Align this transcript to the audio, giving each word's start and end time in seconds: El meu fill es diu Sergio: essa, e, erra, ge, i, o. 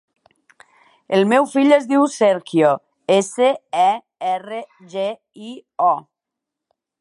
El 1.17 1.25
meu 1.33 1.43
fill 1.51 1.75
es 1.75 1.85
diu 1.91 2.05
Sergio: 2.13 2.71
essa, 3.17 3.51
e, 3.83 3.87
erra, 4.31 4.63
ge, 4.95 5.05
i, 5.51 5.55
o. 5.93 5.93